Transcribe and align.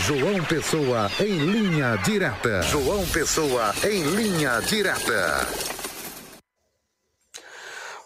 João 0.00 0.42
Pessoa 0.44 1.10
em 1.20 1.38
linha 1.38 1.96
direta. 2.04 2.62
João 2.62 3.06
Pessoa 3.06 3.72
em 3.84 4.02
linha 4.02 4.60
direta. 4.60 5.46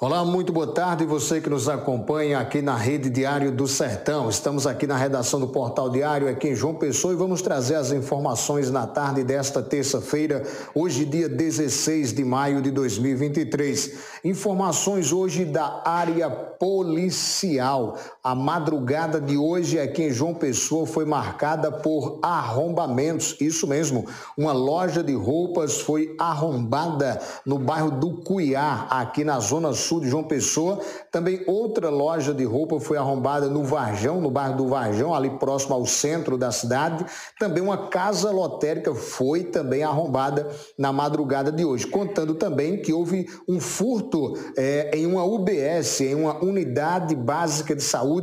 Olá, 0.00 0.24
muito 0.24 0.52
boa 0.52 0.72
tarde. 0.72 1.04
Você 1.04 1.40
que 1.40 1.50
nos 1.50 1.68
acompanha 1.68 2.38
aqui 2.38 2.62
na 2.62 2.76
Rede 2.76 3.10
Diário 3.10 3.50
do 3.50 3.66
Sertão. 3.66 4.28
Estamos 4.28 4.64
aqui 4.64 4.86
na 4.86 4.96
redação 4.96 5.40
do 5.40 5.48
Portal 5.48 5.90
Diário, 5.90 6.28
aqui 6.28 6.50
em 6.50 6.54
João 6.54 6.76
Pessoa, 6.76 7.12
e 7.12 7.16
vamos 7.16 7.42
trazer 7.42 7.74
as 7.74 7.90
informações 7.90 8.70
na 8.70 8.86
tarde 8.86 9.24
desta 9.24 9.60
terça-feira, 9.60 10.44
hoje, 10.72 11.04
dia 11.04 11.28
16 11.28 12.12
de 12.12 12.24
maio 12.24 12.62
de 12.62 12.70
2023. 12.70 13.98
Informações 14.22 15.10
hoje 15.10 15.44
da 15.44 15.82
área 15.84 16.30
policial. 16.30 17.98
A 18.28 18.34
madrugada 18.34 19.20
de 19.20 19.36
hoje 19.36 19.80
aqui 19.80 20.04
em 20.04 20.10
João 20.10 20.34
Pessoa 20.34 20.86
foi 20.86 21.04
marcada 21.04 21.72
por 21.72 22.18
arrombamentos. 22.22 23.34
Isso 23.40 23.66
mesmo, 23.66 24.06
uma 24.36 24.52
loja 24.52 25.02
de 25.02 25.14
roupas 25.14 25.80
foi 25.80 26.14
arrombada 26.18 27.18
no 27.46 27.58
bairro 27.58 27.90
do 27.90 28.12
Cuiá, 28.22 28.86
aqui 28.90 29.24
na 29.24 29.40
zona 29.40 29.72
sul 29.72 29.88
sul 29.88 30.00
de 30.00 30.08
João 30.10 30.24
Pessoa. 30.24 30.78
Também 31.10 31.42
outra 31.46 31.88
loja 31.88 32.34
de 32.34 32.44
roupa 32.44 32.78
foi 32.78 32.98
arrombada 32.98 33.48
no 33.48 33.64
Varjão, 33.64 34.20
no 34.20 34.30
bairro 34.30 34.58
do 34.58 34.68
Varjão, 34.68 35.14
ali 35.14 35.30
próximo 35.30 35.74
ao 35.74 35.86
centro 35.86 36.36
da 36.36 36.52
cidade. 36.52 37.06
Também 37.38 37.62
uma 37.62 37.88
casa 37.88 38.30
lotérica 38.30 38.94
foi 38.94 39.44
também 39.44 39.82
arrombada 39.82 40.48
na 40.76 40.92
madrugada 40.92 41.50
de 41.50 41.64
hoje, 41.64 41.86
contando 41.86 42.34
também 42.34 42.82
que 42.82 42.92
houve 42.92 43.26
um 43.48 43.58
furto 43.58 44.34
é, 44.56 44.90
em 44.94 45.06
uma 45.06 45.24
UBS, 45.24 46.02
em 46.02 46.14
uma 46.14 46.44
unidade 46.44 47.14
básica 47.14 47.74
de 47.74 47.82
saúde 47.82 48.17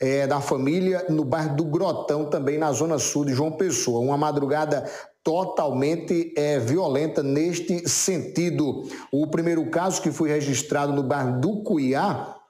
é, 0.00 0.26
da 0.26 0.40
família 0.40 1.06
no 1.08 1.24
bairro 1.24 1.56
do 1.56 1.64
Grotão, 1.64 2.24
também 2.26 2.58
na 2.58 2.72
zona 2.72 2.98
sul 2.98 3.24
de 3.24 3.34
João 3.34 3.52
Pessoa. 3.52 4.00
Uma 4.00 4.16
madrugada 4.16 4.84
totalmente 5.22 6.32
é, 6.36 6.58
violenta 6.58 7.22
neste 7.22 7.88
sentido. 7.88 8.82
O 9.10 9.26
primeiro 9.26 9.64
caso 9.70 10.02
que 10.02 10.10
foi 10.10 10.28
registrado 10.30 10.92
no 10.92 11.02
bairro 11.02 11.40
do 11.40 11.62
Cuiá 11.62 12.41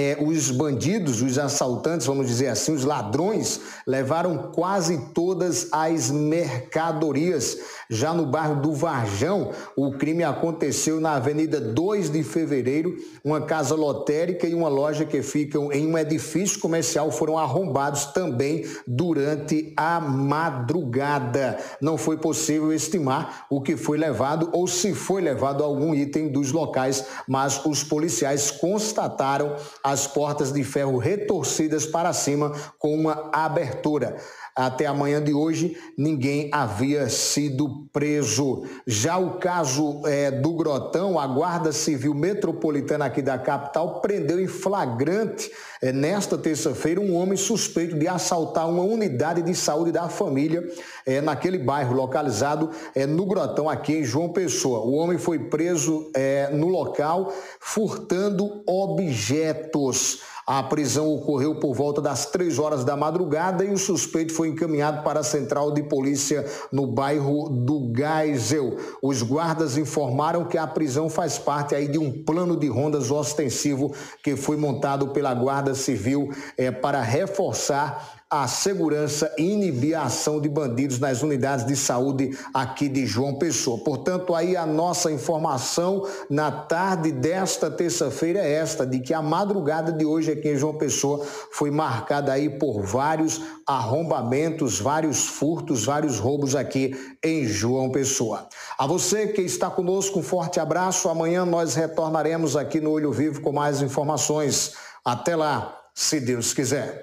é, 0.00 0.16
os 0.20 0.52
bandidos, 0.52 1.22
os 1.22 1.40
assaltantes, 1.40 2.06
vamos 2.06 2.28
dizer 2.28 2.46
assim, 2.46 2.72
os 2.72 2.84
ladrões, 2.84 3.60
levaram 3.84 4.52
quase 4.54 4.96
todas 5.12 5.66
as 5.72 6.08
mercadorias. 6.08 7.58
Já 7.90 8.14
no 8.14 8.24
bairro 8.24 8.62
do 8.62 8.72
Varjão, 8.72 9.50
o 9.76 9.90
crime 9.90 10.22
aconteceu 10.22 11.00
na 11.00 11.14
Avenida 11.14 11.60
2 11.60 12.10
de 12.10 12.22
Fevereiro. 12.22 12.96
Uma 13.24 13.40
casa 13.40 13.74
lotérica 13.74 14.46
e 14.46 14.54
uma 14.54 14.68
loja 14.68 15.04
que 15.04 15.20
ficam 15.20 15.72
em 15.72 15.84
um 15.88 15.98
edifício 15.98 16.60
comercial 16.60 17.10
foram 17.10 17.36
arrombados 17.36 18.04
também 18.06 18.64
durante 18.86 19.72
a 19.76 19.98
madrugada. 20.00 21.58
Não 21.80 21.98
foi 21.98 22.16
possível 22.18 22.72
estimar 22.72 23.46
o 23.50 23.60
que 23.60 23.76
foi 23.76 23.98
levado 23.98 24.48
ou 24.52 24.68
se 24.68 24.94
foi 24.94 25.20
levado 25.20 25.64
algum 25.64 25.92
item 25.92 26.28
dos 26.28 26.52
locais, 26.52 27.04
mas 27.26 27.64
os 27.66 27.82
policiais 27.82 28.52
constataram 28.52 29.56
as 29.90 30.06
portas 30.06 30.52
de 30.52 30.62
ferro 30.64 30.98
retorcidas 30.98 31.86
para 31.86 32.12
cima 32.12 32.52
com 32.78 32.94
uma 32.94 33.30
abertura. 33.32 34.16
Até 34.58 34.86
a 34.86 34.92
manhã 34.92 35.22
de 35.22 35.32
hoje, 35.32 35.76
ninguém 35.96 36.50
havia 36.52 37.08
sido 37.08 37.86
preso. 37.92 38.64
Já 38.84 39.16
o 39.16 39.38
caso 39.38 40.04
é, 40.04 40.32
do 40.32 40.52
Grotão, 40.54 41.16
a 41.16 41.28
Guarda 41.28 41.70
Civil 41.70 42.12
Metropolitana 42.12 43.04
aqui 43.04 43.22
da 43.22 43.38
capital 43.38 44.00
prendeu 44.00 44.40
em 44.40 44.48
flagrante 44.48 45.48
é, 45.80 45.92
nesta 45.92 46.36
terça-feira 46.36 47.00
um 47.00 47.14
homem 47.14 47.36
suspeito 47.36 47.96
de 47.96 48.08
assaltar 48.08 48.68
uma 48.68 48.82
unidade 48.82 49.42
de 49.42 49.54
saúde 49.54 49.92
da 49.92 50.08
família 50.08 50.68
é, 51.06 51.20
naquele 51.20 51.58
bairro 51.58 51.94
localizado 51.94 52.70
é, 52.96 53.06
no 53.06 53.26
Grotão, 53.26 53.68
aqui 53.70 53.92
em 53.92 54.04
João 54.04 54.30
Pessoa. 54.30 54.80
O 54.80 54.94
homem 54.94 55.18
foi 55.18 55.38
preso 55.38 56.10
é, 56.16 56.50
no 56.50 56.66
local 56.66 57.32
furtando 57.60 58.64
objetos. 58.66 60.20
A 60.48 60.62
prisão 60.62 61.12
ocorreu 61.12 61.56
por 61.56 61.74
volta 61.74 62.00
das 62.00 62.24
três 62.24 62.58
horas 62.58 62.82
da 62.82 62.96
madrugada 62.96 63.62
e 63.62 63.70
o 63.70 63.76
suspeito 63.76 64.32
foi 64.32 64.48
encaminhado 64.48 65.02
para 65.02 65.20
a 65.20 65.22
central 65.22 65.72
de 65.72 65.82
polícia 65.82 66.42
no 66.72 66.86
bairro 66.86 67.50
do 67.50 67.92
Geisel. 67.94 68.78
Os 69.02 69.22
guardas 69.22 69.76
informaram 69.76 70.46
que 70.46 70.56
a 70.56 70.66
prisão 70.66 71.10
faz 71.10 71.36
parte 71.36 71.74
aí 71.74 71.86
de 71.86 71.98
um 71.98 72.24
plano 72.24 72.56
de 72.56 72.66
rondas 72.66 73.10
ostensivo 73.10 73.92
que 74.24 74.36
foi 74.36 74.56
montado 74.56 75.08
pela 75.08 75.34
Guarda 75.34 75.74
Civil 75.74 76.30
é, 76.56 76.70
para 76.70 77.02
reforçar 77.02 78.17
a 78.30 78.46
segurança 78.46 79.32
e 79.38 79.42
inibir 79.42 79.98
a 79.98 80.02
ação 80.02 80.38
de 80.38 80.50
bandidos 80.50 80.98
nas 80.98 81.22
unidades 81.22 81.64
de 81.64 81.74
saúde 81.74 82.36
aqui 82.52 82.86
de 82.86 83.06
João 83.06 83.36
Pessoa. 83.36 83.82
Portanto, 83.82 84.34
aí 84.34 84.54
a 84.54 84.66
nossa 84.66 85.10
informação 85.10 86.06
na 86.28 86.50
tarde 86.50 87.10
desta 87.10 87.70
terça-feira 87.70 88.40
é 88.40 88.52
esta, 88.52 88.86
de 88.86 89.00
que 89.00 89.14
a 89.14 89.22
madrugada 89.22 89.90
de 89.90 90.04
hoje 90.04 90.30
aqui 90.30 90.50
em 90.50 90.56
João 90.56 90.76
Pessoa 90.76 91.24
foi 91.52 91.70
marcada 91.70 92.30
aí 92.30 92.50
por 92.50 92.82
vários 92.82 93.40
arrombamentos, 93.66 94.78
vários 94.78 95.26
furtos, 95.26 95.86
vários 95.86 96.18
roubos 96.18 96.54
aqui 96.54 96.94
em 97.24 97.46
João 97.46 97.90
Pessoa. 97.90 98.46
A 98.78 98.86
você 98.86 99.28
que 99.28 99.40
está 99.40 99.70
conosco, 99.70 100.18
um 100.18 100.22
forte 100.22 100.60
abraço. 100.60 101.08
Amanhã 101.08 101.46
nós 101.46 101.74
retornaremos 101.74 102.56
aqui 102.56 102.78
no 102.78 102.90
Olho 102.90 103.10
Vivo 103.10 103.40
com 103.40 103.52
mais 103.52 103.80
informações. 103.80 104.74
Até 105.02 105.34
lá, 105.34 105.74
se 105.94 106.20
Deus 106.20 106.52
quiser. 106.52 106.96